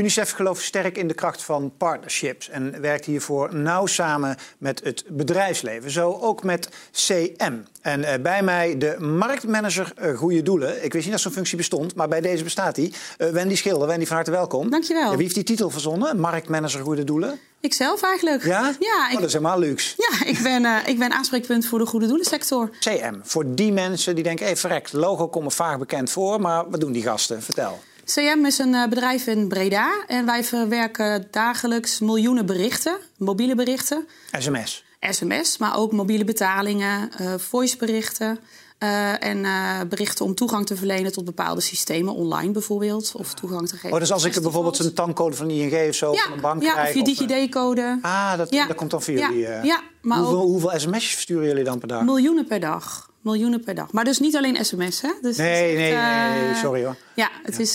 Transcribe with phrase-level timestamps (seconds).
[0.00, 5.04] UNICEF gelooft sterk in de kracht van partnerships en werkt hiervoor nauw samen met het
[5.08, 5.90] bedrijfsleven.
[5.90, 7.52] Zo ook met CM.
[7.80, 10.84] En uh, bij mij de marktmanager uh, Goede Doelen.
[10.84, 12.92] Ik wist niet dat zo'n functie bestond, maar bij deze bestaat die.
[13.18, 14.70] Uh, Wendy Schilder, Wendy van harte welkom.
[14.70, 15.10] Dankjewel.
[15.10, 16.20] wie heeft die titel verzonnen?
[16.20, 17.38] Marktmanager Goede Doelen?
[17.60, 18.44] Ikzelf eigenlijk.
[18.44, 18.74] Ja?
[18.78, 19.14] ja ik...
[19.14, 19.94] Oh, dat is helemaal luxe.
[19.96, 22.70] Ja, ik ben, ik ben aanspreekpunt voor de goede doelensector.
[22.78, 26.40] CM, voor die mensen die denken, hé hey, verrek, logo komt me vaag bekend voor,
[26.40, 27.42] maar wat doen die gasten?
[27.42, 27.80] Vertel.
[28.14, 34.08] CM is een bedrijf in Breda en wij verwerken dagelijks miljoenen berichten, mobiele berichten.
[34.38, 34.84] SMS?
[35.00, 38.38] SMS, maar ook mobiele betalingen, uh, voiceberichten.
[38.78, 43.68] Uh, en uh, berichten om toegang te verlenen tot bepaalde systemen, online bijvoorbeeld, of toegang
[43.68, 43.92] te geven.
[43.92, 46.62] Oh, dus als ik bijvoorbeeld een tankcode van ING of zo ja, van een bank
[46.62, 46.88] ja, krijg?
[46.88, 47.98] of je DigiD-code.
[48.02, 48.66] Ah, dat, ja.
[48.66, 49.38] dat komt dan voor jullie.
[49.38, 50.48] Ja, ja maar hoeveel, ook...
[50.48, 52.02] hoeveel sms'jes versturen jullie dan per dag?
[52.02, 53.09] Miljoenen per dag.
[53.20, 53.92] Miljoenen per dag.
[53.92, 55.10] Maar dus niet alleen sms, hè?
[55.20, 56.96] Dus nee, nee, nee, nee, sorry hoor.
[57.14, 57.74] Ja, het is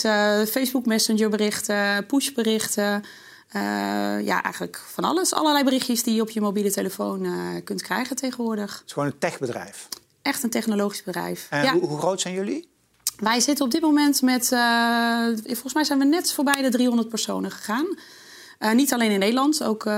[0.51, 3.03] Facebook Messenger berichten, pushberichten.
[3.55, 3.61] Uh,
[4.25, 5.33] ja, eigenlijk van alles.
[5.33, 8.73] Allerlei berichtjes die je op je mobiele telefoon uh, kunt krijgen tegenwoordig.
[8.73, 9.87] Het is gewoon een techbedrijf?
[10.21, 11.47] Echt een technologisch bedrijf.
[11.49, 11.73] En ja.
[11.73, 12.69] hoe, hoe, groot zijn jullie?
[13.17, 14.47] Wij zitten op dit moment met...
[15.45, 17.85] Volgens mij zijn we net voorbij de 300 personen gegaan.
[18.73, 19.63] niet alleen in Nederland.
[19.63, 19.89] Ook, we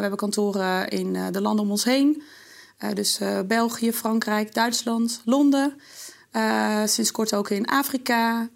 [0.00, 2.22] hebben kantoren in de landen om ons heen.
[2.94, 5.80] Dus België, Frankrijk, Duitsland, Londen.
[6.84, 8.48] sinds kort ook in Afrika.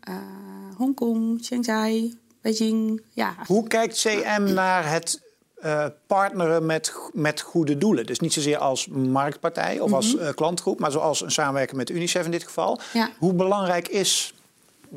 [0.77, 3.03] Hongkong, Shanghai, Beijing.
[3.13, 3.35] Ja.
[3.47, 5.21] Hoe kijkt CM naar het
[5.65, 8.07] uh, partneren met, met goede doelen?
[8.07, 9.95] Dus niet zozeer als marktpartij of mm -hmm.
[9.95, 12.81] als uh, klantgroep, maar zoals een samenwerking met UNICEF in dit geval.
[12.93, 13.11] Ja.
[13.19, 14.35] Hoe belangrijk is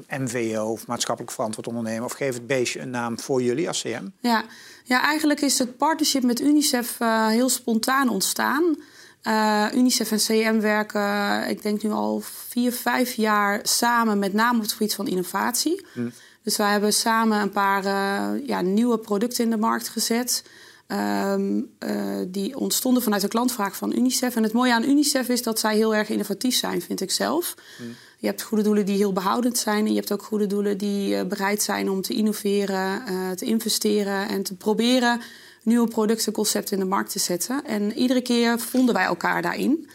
[0.07, 2.03] MVO of maatschappelijk verantwoord ondernemen?
[2.03, 4.05] Of geef het beestje een naam voor jullie als CM?
[4.19, 4.43] Ja,
[4.83, 8.75] ja eigenlijk is het partnership met UNICEF uh, heel spontaan ontstaan.
[9.23, 14.57] Uh, UNICEF en CM werken, ik denk nu al vier, vijf jaar samen, met name
[14.57, 15.85] op het gebied van innovatie.
[15.93, 16.11] Mm.
[16.43, 20.43] Dus wij hebben samen een paar uh, ja, nieuwe producten in de markt gezet.
[20.87, 24.35] Um, uh, die ontstonden vanuit de klantvraag van UNICEF.
[24.35, 27.55] En het mooie aan UNICEF is dat zij heel erg innovatief zijn, vind ik zelf.
[27.79, 27.95] Mm.
[28.21, 29.85] Je hebt goede doelen die heel behoudend zijn.
[29.85, 33.01] En je hebt ook goede doelen die uh, bereid zijn om te innoveren,
[33.35, 35.21] te investeren en te proberen
[35.63, 37.65] nieuwe producten, concepten in de markt te zetten.
[37.65, 39.89] En iedere keer vonden wij elkaar daarin.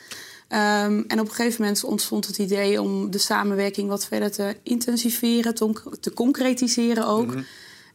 [0.49, 4.57] Um, en op een gegeven moment ontstond het idee om de samenwerking wat verder te
[4.63, 5.55] intensiveren,
[6.01, 7.27] te, concretiseren ook.
[7.27, 7.45] Mm-hmm.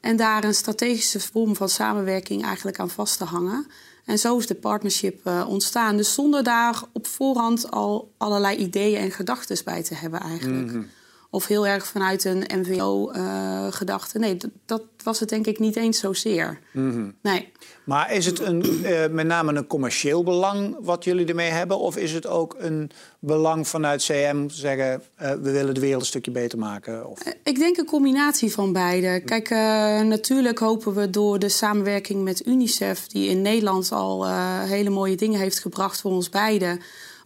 [0.02, 3.68] En daar een strategische vorm van samenwerking eigenlijk aan vast te hangen.
[4.12, 5.98] En zo is de partnership uh, ontstaan.
[5.98, 10.66] Dus zonder daar op voorhand al allerlei ideeën en gedachten bij te hebben eigenlijk.
[10.66, 10.88] Mm-hmm.
[11.34, 14.18] Of heel erg vanuit een MVO-gedachte.
[14.18, 16.60] Uh, nee, dat, dat, was het denk ik niet eens zozeer.
[16.72, 17.16] Mm-hmm.
[17.22, 17.52] Nee.
[17.84, 21.80] Maar is het een, uh, met name een commercieel belang wat jullie ermee hebben?
[21.80, 25.02] Of is het ook een belang vanuit CM zeggen...
[25.22, 27.10] Uh, we willen de wereld een stukje beter maken?
[27.10, 27.20] Of?
[27.44, 29.22] Ik denk een combinatie van beide.
[29.26, 29.50] Kijk,
[30.06, 33.08] natuurlijk hopen we door de samenwerking met UNICEF...
[33.08, 34.28] die in Nederland al
[34.66, 36.82] hele mooie dingen heeft gebracht voor ons beiden...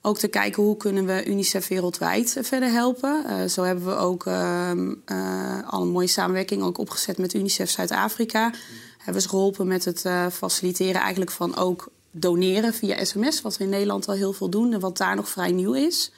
[0.06, 3.24] Ook te kijken hoe kunnen we UNICEF wereldwijd verder helpen.
[3.28, 4.72] Uh, zo hebben we ook uh,
[5.06, 8.54] uh, al een mooie samenwerking ook opgezet met UNICEF Zuid-Afrika.
[8.98, 13.42] Hebben ze geholpen met het faciliteren eigenlijk van ook doneren via sms.
[13.42, 16.12] Wat we in Nederland al heel veel doen en wat daar nog vrij nieuw is.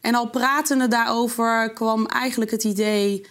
[0.00, 3.26] En al pratende daarover kwam eigenlijk het idee...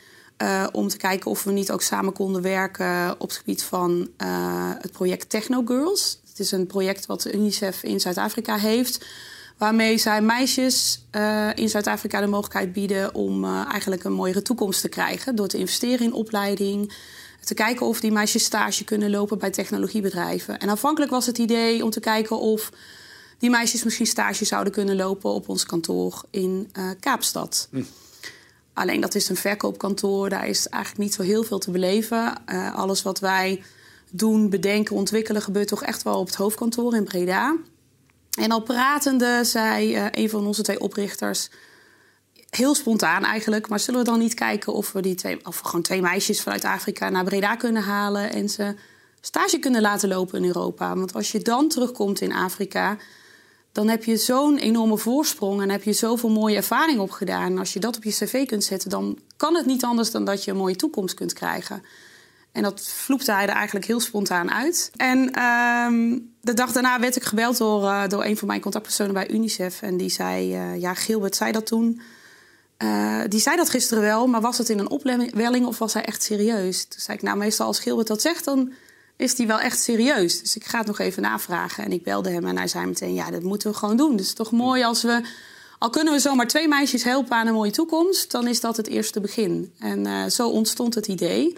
[0.71, 4.09] om te kijken of we niet ook samen konden werken op het gebied van
[4.81, 6.19] het project Techno Girls.
[6.29, 9.05] Het is een project wat UNICEF in Zuid-Afrika heeft
[9.57, 14.81] waarmee zij meisjes uh, in Zuid-Afrika de mogelijkheid bieden om uh, eigenlijk een mooiere toekomst
[14.81, 16.93] te krijgen door te investeren in opleiding,
[17.43, 20.59] te kijken of die meisjes stage kunnen lopen bij technologiebedrijven.
[20.59, 22.71] En aanvankelijk was het idee om te kijken of
[23.37, 27.67] die meisjes misschien stage zouden kunnen lopen op ons kantoor in uh, Kaapstad.
[27.71, 27.83] Hm.
[28.73, 32.45] Alleen dat is een verkoopkantoor, daar is eigenlijk niet zo heel veel te beleven.
[32.73, 33.63] alles wat wij
[34.11, 37.55] doen, bedenken, ontwikkelen gebeurt toch echt wel op het hoofdkantoor in Breda.
[38.37, 41.49] En al pratende zei uh, een van onze twee oprichters,
[42.49, 45.81] heel spontaan eigenlijk, maar zullen we dan niet kijken of we die twee, of gewoon
[45.81, 48.75] twee meisjes vanuit Afrika naar Breda kunnen halen en ze
[49.21, 50.95] stage kunnen laten lopen in Europa?
[50.95, 52.97] Want als je dan terugkomt in Afrika,
[53.71, 57.51] dan heb je zo'n enorme voorsprong en heb je zoveel mooie ervaring opgedaan.
[57.51, 60.25] En als je dat op je cv kunt zetten, dan kan het niet anders dan
[60.25, 61.83] dat je een mooie toekomst kunt krijgen.
[62.57, 64.91] En dat vloepte hij er eigenlijk heel spontaan uit.
[64.95, 69.13] En um, de dag daarna werd ik gebeld door, uh, door een van mijn contactpersonen
[69.13, 69.81] bij UNICEF.
[69.81, 72.01] En die zei, uh, ja, Gilbert zei dat toen.
[72.83, 76.05] Uh, die zei dat gisteren wel, maar was het in een opwelling of was hij
[76.05, 76.85] echt serieus?
[76.85, 78.71] Toen zei ik, nou, meestal als Gilbert dat zegt, dan
[79.15, 80.41] is hij wel echt serieus.
[80.41, 81.83] Dus ik ga het nog even navragen.
[81.83, 84.15] En ik belde hem en hij zei meteen, ja, dat moeten we gewoon doen.
[84.15, 85.21] Dus het is toch mooi als we...
[85.79, 88.31] Al kunnen we zomaar twee meisjes helpen aan een mooie toekomst...
[88.31, 89.73] dan is dat het eerste begin.
[89.79, 91.57] En zo ontstond het idee...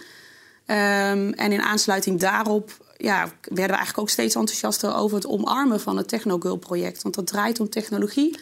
[0.69, 5.79] Ehm, en in aansluiting daarop ja, werden we eigenlijk ook steeds enthousiaster over het omarmen
[5.79, 7.01] van het Technogirl-project.
[7.01, 8.39] Want dat draait om technologie.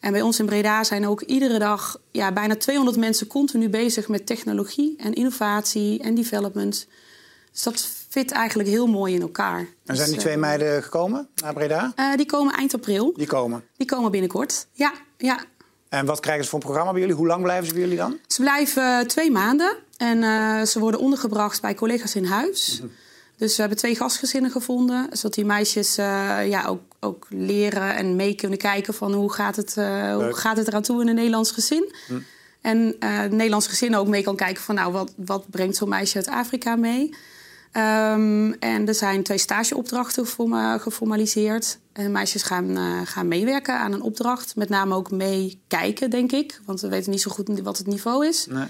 [0.00, 4.08] En bij ons in Breda zijn ook iedere dag ja, bijna 200 mensen continu bezig
[4.08, 6.86] met technologie en innovatie en development.
[7.52, 9.58] Dus dat fit eigenlijk heel mooi in elkaar.
[9.58, 11.92] En zijn Dus, die twee eh, meiden gekomen naar Breda?
[11.96, 13.12] eh, die komen eind april.
[13.16, 13.64] Die komen.
[13.76, 14.66] Die komen binnenkort.
[14.72, 15.44] Ja, ja.
[15.92, 17.16] En wat krijgen ze voor een programma bij jullie?
[17.16, 18.18] Hoe lang blijven ze bij jullie dan?
[18.26, 22.78] Ze blijven eh, twee maanden en eh, ze worden ondergebracht bij collega's in huis.
[22.78, 22.92] Mhm.
[23.36, 28.16] Dus we hebben twee gastgezinnen gevonden, zodat die meisjes eh, ja, ook, ook leren en
[28.16, 31.14] mee kunnen kijken van hoe gaat het, eh, hoe gaat het eraan toe in een
[31.14, 31.94] Nederlands gezin.
[32.06, 32.18] Hm.
[32.60, 36.16] En het Nederlands gezin ook mee kan kijken van nou, wat, wat brengt zo'n meisje
[36.16, 37.14] uit Afrika mee.
[37.72, 41.78] Ehm, en er zijn twee stageopdrachten geforma- geformaliseerd.
[41.92, 44.56] En meisjes gaan, eh, gaan meewerken aan een opdracht.
[44.56, 46.60] Met name ook meekijken, denk ik.
[46.64, 48.46] Want we weten niet zo goed wat het niveau is.
[48.46, 48.66] Nee.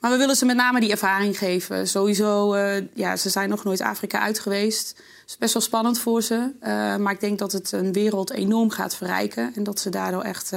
[0.00, 1.88] Maar we willen ze met name die ervaring geven.
[1.88, 4.88] Sowieso, eh, ja, ze zijn nog nooit Afrika uit geweest.
[4.88, 6.50] Het is best wel spannend voor ze.
[6.60, 9.52] Eh, maar ik denk dat het een wereld enorm gaat verrijken.
[9.54, 10.52] En dat ze daardoor echt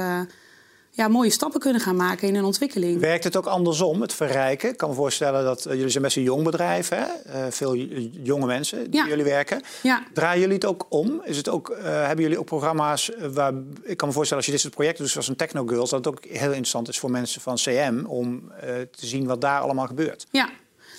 [0.94, 3.00] ja, mooie stappen kunnen gaan maken in hun ontwikkeling.
[3.00, 4.68] Werkt het ook andersom, het verrijken?
[4.70, 7.02] Ik kan me voorstellen dat eh, jullie zijn best een jong bedrijf, hè?
[7.02, 7.76] Eh, veel
[8.22, 9.08] jonge mensen die Ja.
[9.08, 9.62] jullie werken.
[9.82, 10.02] Ja.
[10.12, 11.20] Draaien jullie het ook om?
[11.24, 13.52] Is het ook, eh, hebben jullie ook programma's waar...
[13.82, 15.90] Ik kan me voorstellen als je dit soort projecten doet, zoals een Techno Girls...
[15.90, 19.60] dat het ook heel interessant is voor mensen van CM om te zien wat daar
[19.60, 20.26] allemaal gebeurt.
[20.30, 20.48] Ja,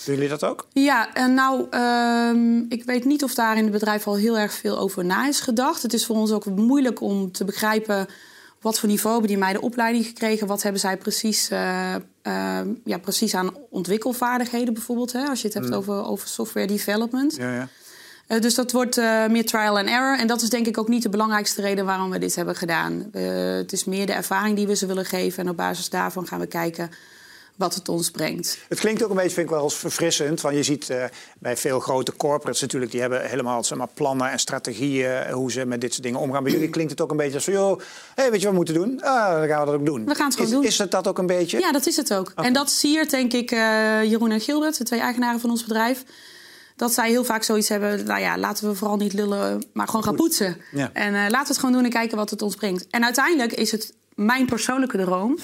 [0.06, 0.68] Doen jullie dat ook?
[0.72, 4.54] Ja, en nou, ehm, ik weet niet of daar in het bedrijf al heel erg
[4.54, 5.82] veel over na is gedacht.
[5.82, 8.08] Het is voor ons ook moeilijk om te begrijpen
[8.64, 10.48] wat voor niveau hebben die meiden opleiding gekregen.
[10.48, 15.12] Wat hebben zij precies, eh, ehm, ja, precies aan ontwikkelvaardigheden bijvoorbeeld.
[15.12, 17.36] Hè, als je het hebt over, over software development.
[17.36, 17.68] Ja, ja.
[18.28, 20.18] Eh, dus dat wordt eh, meer trial and error.
[20.18, 23.10] En dat is denk ik ook niet de belangrijkste reden waarom we dit hebben gedaan.
[23.12, 23.24] Eh,
[23.56, 25.44] het is meer de ervaring die we ze willen geven.
[25.44, 26.90] En op basis daarvan gaan we kijken
[27.56, 28.58] wat het ons brengt.
[28.70, 30.42] Het klinkt ook een beetje, vind ik wel, als verfrissend.
[30.42, 31.04] Want je ziet eh,
[31.40, 32.92] bij veel grote corporates natuurlijk...
[32.92, 35.10] die hebben helemaal zeg maar, plannen en strategieën...
[35.10, 36.44] eh, hoe ze met dit soort dingen omgaan.
[36.44, 37.54] Bij jullie klinkt het ook een beetje als van...
[37.54, 37.80] joh,
[38.16, 39.02] hey, weet je wat we moeten doen?
[39.02, 40.06] Ah, dan gaan we dat ook doen.
[40.06, 40.66] We gaan het gewoon is, doen.
[40.66, 41.60] Is het dat ook een beetje?
[41.60, 42.32] Ja, dat is het ook.
[42.36, 46.04] En dat siert denk ik eh, Jeroen en Gilbert, de twee eigenaren van ons bedrijf.
[46.76, 50.04] Dat zij heel vaak zoiets hebben, nou ja, laten we vooral niet lullen, maar gewoon
[50.04, 50.58] gaan poetsen.
[50.72, 50.90] Ja.
[50.94, 52.88] En laten we het gewoon doen en kijken wat het ons brengt.
[52.90, 55.38] En uiteindelijk is het mijn persoonlijke droom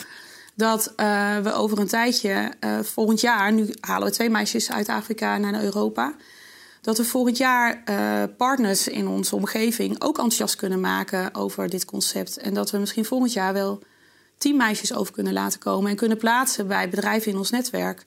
[0.60, 4.88] dat eh, we over een tijdje, eh, volgend jaar, nu halen we twee meisjes uit
[4.88, 6.14] Afrika naar Europa.
[6.82, 11.86] Dat we volgend jaar eh, partners in onze omgeving ook enthousiast kunnen maken over dit
[11.86, 12.38] concept.
[12.38, 13.80] En dat we misschien volgend jaar wel
[14.38, 18.04] tien meisjes over kunnen laten komen en kunnen plaatsen bij bedrijven in ons netwerk.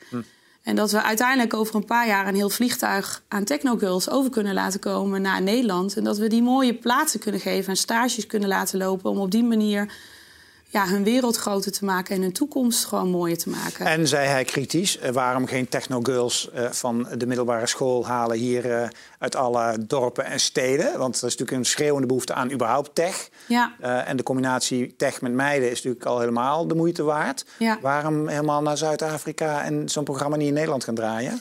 [0.62, 4.54] En dat we uiteindelijk over een paar jaar een heel vliegtuig aan Technogirls over kunnen
[4.54, 5.96] laten komen naar Nederland.
[5.96, 9.30] En dat we die mooie plaatsen kunnen geven en stages kunnen laten lopen om op
[9.30, 9.92] die manier
[10.72, 13.86] ja, hun wereld groter te maken en hun toekomst gewoon mooier te maken.
[13.86, 18.72] En zei hij kritisch, eh, waarom geen techno-girls eh, van de middelbare school halen hier
[18.72, 18.88] eh,
[19.18, 20.98] uit alle dorpen en steden?
[20.98, 23.28] Want er is natuurlijk een schreeuwende behoefte aan überhaupt tech.
[23.46, 23.72] Ja.
[23.80, 27.44] En de combinatie tech met meiden is natuurlijk al helemaal de moeite waard.
[27.58, 27.78] Ja.
[27.80, 31.40] Waarom helemaal naar Zuid-Afrika en zo'n programma niet in Nederland gaan draaien?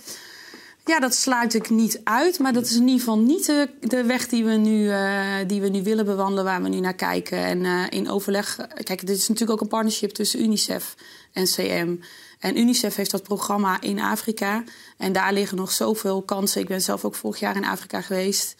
[0.85, 2.39] Ja, dat sluit ik niet uit.
[2.39, 5.61] Maar dat is in ieder geval niet de, de weg die we, nu, eh, die
[5.61, 7.37] we nu willen bewandelen, waar we nu naar kijken.
[7.37, 8.55] En eh, in overleg.
[8.83, 10.95] Kijk, dit is natuurlijk ook een partnership tussen UNICEF
[11.33, 11.95] en CM.
[12.39, 14.63] En UNICEF heeft dat programma in Afrika.
[14.97, 16.61] En daar liggen nog zoveel kansen.
[16.61, 18.55] Ik ben zelf ook vorig jaar in Afrika geweest.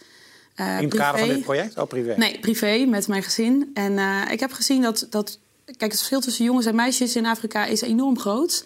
[0.54, 1.78] Eh, In het kader van dit project?
[1.78, 2.14] Oh, privé.
[2.16, 3.70] Nee, privé met mijn gezin.
[3.74, 3.98] En
[4.30, 5.38] ik heb gezien dat, dat.
[5.64, 8.64] Kijk, het verschil tussen jongens en meisjes in Afrika is enorm groot.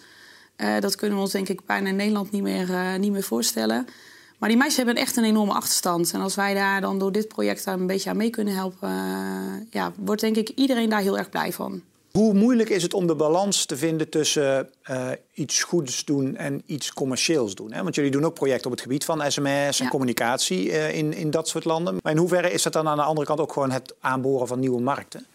[0.57, 3.23] Eh, dat kunnen we ons denk ik bijna in Nederland niet meer, eh, niet meer
[3.23, 3.87] voorstellen.
[4.37, 6.11] Maar die meisjes hebben echt een enorme achterstand.
[6.13, 8.89] En als wij daar dan door dit project daar een beetje aan mee kunnen helpen,
[8.89, 11.81] eh, ja, wordt denk ik iedereen daar heel erg blij van.
[12.11, 14.69] Hoe moeilijk is het om de balans te vinden tussen
[15.33, 17.71] iets goeds doen en iets commercieels doen?
[17.73, 17.83] Hè?
[17.83, 19.89] Want jullie doen ook projecten op het gebied van sms en Ja.
[19.89, 21.97] communicatie in, in dat soort landen.
[22.01, 24.59] Maar in hoeverre is dat dan aan de andere kant ook gewoon het aanboren van
[24.59, 25.25] nieuwe markten?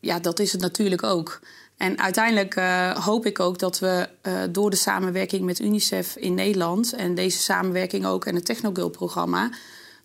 [0.00, 1.40] Ja, dat is het natuurlijk ook.
[1.78, 6.34] En uiteindelijk eh, hoop ik ook dat we eh, door de samenwerking met UNICEF in
[6.34, 9.50] Nederland en deze samenwerking ook en het Technogirl-programma,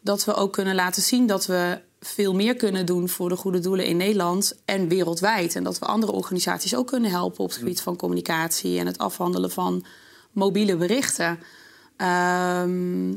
[0.02, 3.60] dat we ook kunnen laten zien dat we veel meer kunnen doen voor de goede
[3.60, 5.56] doelen in Nederland en wereldwijd.
[5.56, 8.98] En dat we andere organisaties ook kunnen helpen op het gebied van communicatie en het
[8.98, 9.86] afhandelen van
[10.32, 11.40] mobiele berichten.
[11.98, 13.14] Ehm,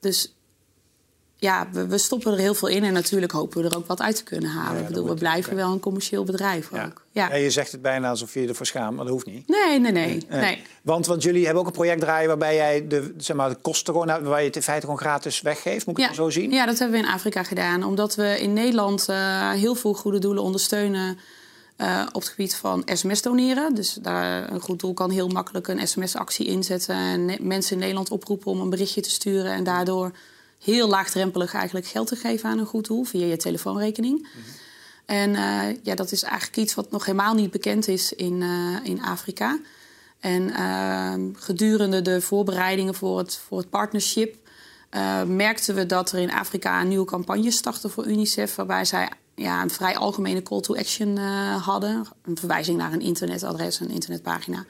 [0.00, 0.34] dus
[1.42, 4.00] ja, we, we stoppen er heel veel in en natuurlijk hopen we er ook wat
[4.00, 4.74] uit te kunnen halen.
[4.74, 6.84] Ja, ik bedoel, we blijven wel een commercieel bedrijf Ja.
[6.84, 7.04] ook.
[7.10, 7.28] Ja.
[7.28, 9.48] Ja, je zegt het bijna alsof je je ervoor schaamt, maar dat hoeft niet.
[9.48, 10.26] Nee, nee, nee.
[10.28, 10.62] Eh, nee.
[10.82, 13.92] Want, want jullie hebben ook een project draaien waarbij jij de, zeg maar, de kosten
[13.94, 15.86] gewoon, waar je het in feite gewoon gratis weggeeft.
[15.86, 16.50] Moet ik het zo zien?
[16.50, 17.82] ja, dat hebben we in Afrika gedaan.
[17.84, 21.18] Omdat we in Nederland eh, heel veel goede doelen ondersteunen.
[21.76, 23.74] uh, op het gebied van sms doneren.
[23.74, 26.94] Dus daar, een goed doel kan heel makkelijk een sms-actie inzetten...
[26.94, 29.52] en mensen in Nederland oproepen om een berichtje te sturen...
[29.52, 30.12] en daardoor
[30.62, 33.04] heel laagdrempelig eigenlijk geld te geven aan een goed doel...
[33.04, 34.18] via je telefoonrekening.
[34.20, 34.40] Mhm.
[35.04, 38.76] En uh, ja, dat is eigenlijk iets wat nog helemaal niet bekend is in, uh,
[38.82, 39.58] in Afrika.
[40.20, 44.36] En uh, gedurende de voorbereidingen voor het, voor het partnership...
[45.26, 48.54] merkten we dat er in Afrika een nieuwe campagne startte voor UNICEF...
[48.54, 51.16] waarbij zij ja, een vrij algemene call to action
[51.56, 52.06] hadden.
[52.24, 54.64] Een verwijzing naar een internetadres, een internetpagina.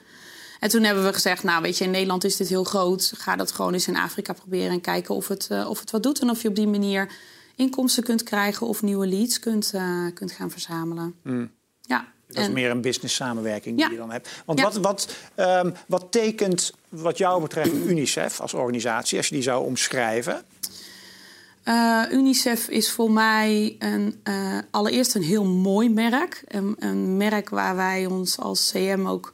[0.63, 3.13] En toen hebben we gezegd, nou weet je, in Nederland is dit heel groot.
[3.17, 6.03] Ga dat gewoon eens in Afrika proberen en kijken of het, uh, of het wat
[6.03, 6.19] doet.
[6.19, 7.11] En of je op die manier
[7.55, 11.15] inkomsten kunt krijgen of nieuwe leads kunt, uh, kunt gaan verzamelen.
[11.21, 11.51] Mm.
[11.81, 12.07] Ja.
[12.27, 14.29] Dat is meer een business samenwerking die je dan hebt.
[14.45, 19.43] Want wat, wat, um, wat tekent wat jou betreft UNICEF als organisatie, als je die
[19.43, 20.43] zou omschrijven?
[21.65, 26.43] Uh, UNICEF is voor mij een, uh, allereerst een heel mooi merk.
[26.47, 29.33] Een, een, merk waar wij ons als CM ook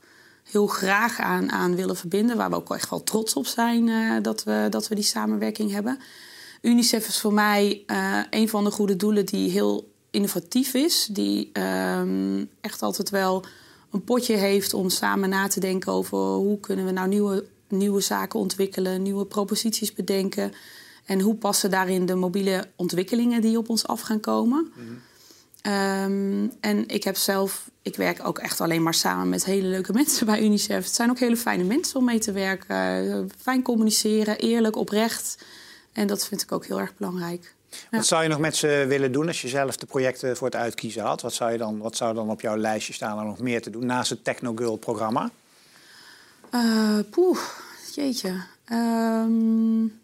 [0.52, 2.38] heel graag aan, aan willen verbinden.
[2.38, 5.72] Waar we ook echt wel trots op zijn uh, dat, we, dat we die samenwerking
[5.72, 6.00] hebben.
[6.62, 7.84] UNICEF is voor mij
[8.30, 11.08] een van de goede doelen die heel innovatief is.
[11.12, 13.44] Die ehm, echt altijd wel
[13.92, 18.02] een potje heeft om samen na te denken over hoe kunnen we nou nieuwe, nieuwe
[18.02, 20.52] zaken ontwikkelen, nieuwe proposities bedenken.
[21.06, 24.72] En hoe passen daarin de mobiele ontwikkelingen die op ons af gaan komen?
[24.76, 25.02] Mm
[25.62, 30.26] en ik heb zelf, ik werk ook echt alleen maar samen met hele leuke mensen
[30.26, 30.84] bij UNICEF.
[30.84, 33.30] Het zijn ook hele fijne mensen om mee te werken.
[33.42, 35.38] Fijn communiceren, eerlijk, oprecht.
[35.94, 37.54] En dat vind ik ook heel erg belangrijk.
[37.92, 40.56] Wat zou je nog met ze willen doen als je zelf de projecten voor het
[40.56, 41.22] uitkiezen had?
[41.22, 43.70] Wat zou, je dan, wat zou dan op jouw lijstje staan om nog meer te
[43.70, 45.30] doen naast het Technogirl-programma?
[46.52, 47.40] Uh, poeh,
[47.96, 48.44] jeetje.
[48.72, 50.00] Um,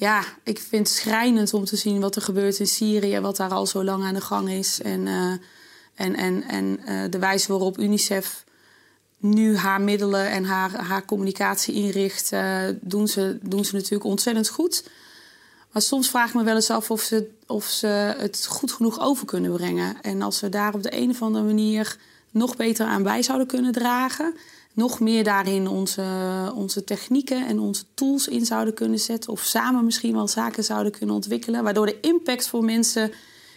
[0.00, 3.50] ja, ik vind het schrijnend om te zien wat er gebeurt in Syrië, wat daar
[3.50, 4.82] al zo lang aan de gang is.
[4.82, 5.32] En, uh,
[5.94, 8.44] en, en, en uh, de wijze waarop UNICEF
[9.18, 14.48] nu haar middelen en haar, haar communicatie inricht, uh, doen, ze, doen ze natuurlijk ontzettend
[14.48, 14.88] goed.
[15.72, 17.86] Maar soms vraag ik me wel eens af of ze, of ze
[18.18, 20.02] het goed genoeg over kunnen brengen.
[20.02, 21.96] En als we daar op de een of andere manier
[22.30, 24.34] nog beter aan bij zouden kunnen dragen
[24.72, 26.04] nog meer daarin onze,
[26.54, 29.32] onze technieken en onze tools in zouden kunnen zetten.
[29.32, 31.64] Of samen misschien wel zaken zouden kunnen ontwikkelen.
[31.64, 33.12] Waardoor de impact voor mensen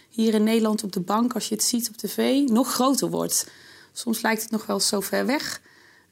[0.08, 3.50] hier in Nederland op de bank, als je het ziet op tv, nog groter wordt.
[3.92, 5.60] Soms lijkt het nog wel zo ver weg.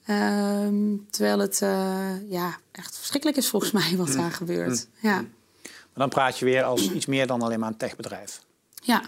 [0.06, 0.68] Uh,
[1.11, 4.87] terwijl het uh, ja, echt verschrikkelijk is volgens mij wat daar gebeurt.
[5.00, 5.14] Ja.
[5.62, 8.42] Maar dan praat je weer als iets meer dan alleen maar een techbedrijf.
[8.75, 9.02] Ja,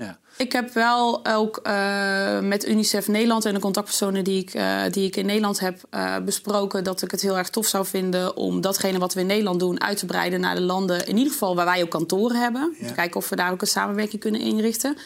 [0.00, 0.18] ja.
[0.36, 5.06] Ik heb wel ook uh, met UNICEF Nederland en de contactpersonen die ik, uh, die
[5.06, 8.60] ik in Nederland heb uh, besproken dat ik het heel erg tof zou vinden om
[8.60, 11.56] datgene wat we in Nederland doen uit te breiden naar de landen, in ieder geval
[11.56, 12.74] waar wij ook kantoren hebben.
[12.78, 12.90] Ja.
[12.90, 14.96] Kijken of we daar ook een samenwerking kunnen inrichten.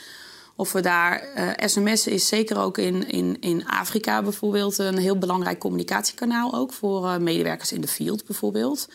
[0.56, 5.58] Of we daar, sms is zeker ook in, in, in Afrika bijvoorbeeld een heel belangrijk
[5.58, 8.88] communicatiekanaal ook voor medewerkers in de field bijvoorbeeld.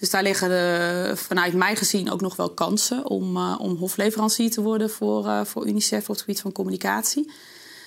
[0.00, 4.50] Dus daar liggen de, vanuit mij gezien ook nog wel kansen om, uh, om hofleverancier
[4.50, 7.30] te worden voor, uh, voor UNICEF op het gebied van communicatie.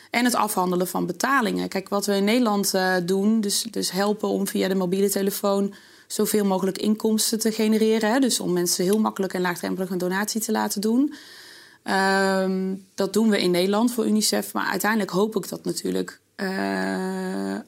[0.09, 1.69] En het afhandelen van betalingen.
[1.69, 5.73] Kijk, wat we in Nederland uh, doen, dus, dus helpen om via de mobiele telefoon
[6.07, 8.11] zoveel mogelijk inkomsten te genereren.
[8.11, 11.13] Hè, dus om mensen heel makkelijk en laagdrempelig een donatie te laten doen.
[11.83, 14.53] Ehm, dat doen we in Nederland voor UNICEF.
[14.53, 16.21] Maar uiteindelijk hoop ik dat natuurlijk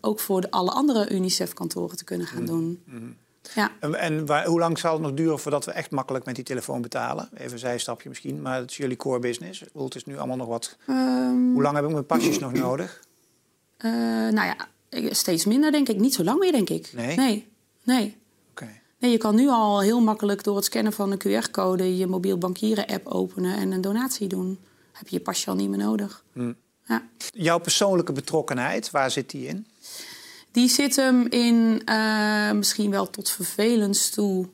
[0.01, 2.47] ook voor de, alle andere UNICEF-kantoren te kunnen gaan mm.
[2.47, 2.83] doen.
[2.85, 3.15] Mm.
[3.55, 3.71] Ja.
[3.79, 6.43] En, en waar, hoe lang zal het nog duren voordat we echt makkelijk met die
[6.43, 7.29] telefoon betalen?
[7.33, 9.63] Even een zijstapje misschien, maar het is jullie core business.
[9.73, 10.77] Het is nu allemaal nog wat...
[10.87, 13.03] Um, hoe lang heb ik mijn pasjes nog nodig?
[13.79, 13.91] Uh,
[14.31, 14.55] nou ja,
[15.11, 15.99] steeds minder denk ik.
[15.99, 16.89] Niet zo lang meer denk ik.
[16.93, 17.15] Nee?
[17.15, 17.47] Nee.
[17.83, 18.17] nee.
[18.51, 18.81] Okay.
[18.99, 21.97] Nee, je kan nu al heel makkelijk door het scannen van een QR-code...
[21.97, 24.59] je mobiel bankieren-app openen en een donatie doen.
[24.91, 26.23] Heb je je pasje al niet meer nodig.
[26.33, 26.53] Hm.
[26.87, 27.07] Ja.
[27.31, 29.67] Jouw persoonlijke betrokkenheid, waar zit die in?
[30.55, 34.50] Die zit hem in uh, misschien wel tot vervelens toe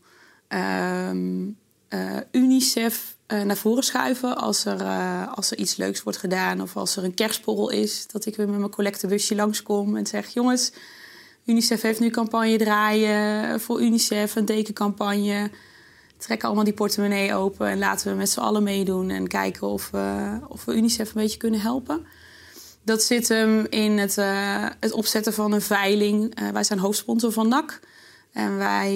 [0.50, 4.84] uh, uh, UNICEF naar voren schuiven als er,
[5.28, 8.08] als er iets leuks wordt gedaan of als er een kerstborrel is.
[8.08, 10.72] Dat ik weer met mijn collectebusje langskom en zeg: Jongens,
[11.46, 15.52] UNICEF heeft nu campagne draaien voor UNICEF, een tekencampagne.
[16.18, 19.92] Trekken allemaal die portemonnee open en laten we met z'n allen meedoen en kijken of,
[20.48, 22.06] of we UNICEF een beetje kunnen helpen.
[22.84, 26.42] Dat zit hem in het, uh, het opzetten van een veiling.
[26.42, 27.80] Uh, wij zijn hoofdsponsor van NAC.
[28.32, 28.96] En wij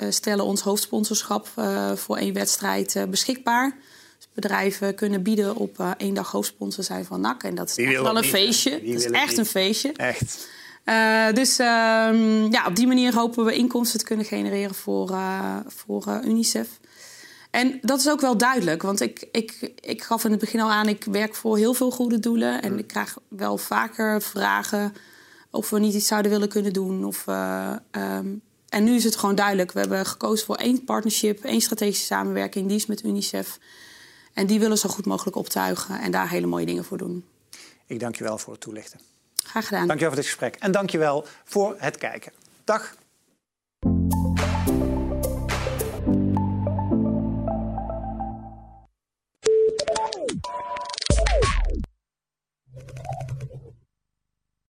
[0.00, 1.48] uh, stellen ons hoofdsponsorschap
[1.94, 3.76] voor één wedstrijd beschikbaar.
[4.16, 7.42] Dus bedrijven kunnen bieden op één dag hoofdsponsor zijn van NAC.
[7.42, 8.70] En dat is echt wel een feestje.
[8.70, 9.92] Het is echt een feestje.
[9.92, 10.48] Echt.
[11.34, 11.66] dus uh,
[12.50, 15.18] ja, op die manier hopen we inkomsten te kunnen genereren voor,
[15.66, 16.68] voor UNICEF.
[17.54, 20.70] En dat is ook wel duidelijk, want ik, ik, ik gaf in het begin al
[20.70, 22.62] aan, ik werk voor heel veel goede doelen.
[22.62, 24.94] En ik krijg wel vaker vragen
[25.50, 27.04] of we niet iets zouden willen kunnen doen.
[27.04, 29.72] Of, uh, um, en nu is het gewoon duidelijk.
[29.72, 32.66] We hebben gekozen voor één partnership, één strategische samenwerking.
[32.66, 33.58] Die is met UNICEF.
[34.32, 37.24] En die willen zo goed mogelijk optuigen en daar hele mooie dingen voor doen.
[37.86, 39.00] Ik dank je wel voor het toelichten.
[39.34, 39.86] Graag gedaan.
[39.86, 42.32] Dank je wel voor dit gesprek en dank je wel voor het kijken.
[42.64, 42.94] Dag.